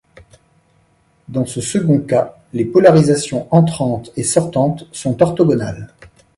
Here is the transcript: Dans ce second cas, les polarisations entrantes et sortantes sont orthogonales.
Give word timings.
Dans 1.29 1.45
ce 1.45 1.61
second 1.61 1.99
cas, 1.99 2.35
les 2.53 2.65
polarisations 2.65 3.47
entrantes 3.53 4.09
et 4.17 4.23
sortantes 4.23 4.87
sont 4.91 5.21
orthogonales. 5.21 5.89